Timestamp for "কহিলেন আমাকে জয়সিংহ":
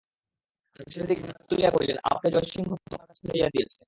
1.71-2.69